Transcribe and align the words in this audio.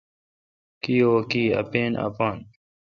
کی 0.83 0.95
او 1.05 1.13
کی۔ 1.29 1.43
اپین 1.61 1.91
اپان 2.07 2.37